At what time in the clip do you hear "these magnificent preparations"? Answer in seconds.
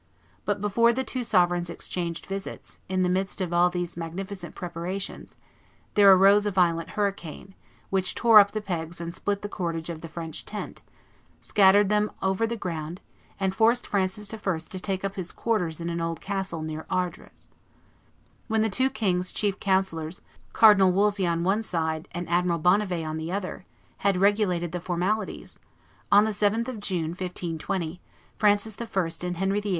3.69-5.35